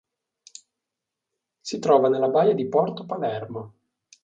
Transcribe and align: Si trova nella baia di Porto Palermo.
Si 1.61 1.77
trova 1.77 2.09
nella 2.09 2.29
baia 2.29 2.55
di 2.55 2.67
Porto 2.67 3.05
Palermo. 3.05 3.73